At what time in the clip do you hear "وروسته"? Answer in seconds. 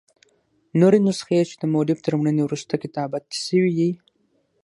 2.45-2.73